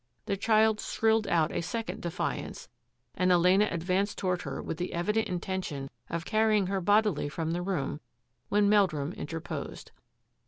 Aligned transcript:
The 0.25 0.35
child 0.35 0.79
shrilled 0.79 1.27
out 1.27 1.51
a 1.51 1.61
second 1.61 2.01
defiance, 2.01 2.69
and 3.13 3.31
Elena 3.31 3.67
advanced 3.69 4.17
toward 4.17 4.41
her 4.41 4.59
with 4.59 4.77
the 4.77 4.93
evident 4.93 5.27
inten 5.27 5.63
tion 5.63 5.91
of 6.09 6.25
carrying 6.25 6.65
her 6.65 6.81
bodily 6.81 7.29
from 7.29 7.51
the 7.51 7.61
room 7.61 7.99
when 8.49 8.67
Meldrum 8.67 9.13
interposed. 9.13 9.91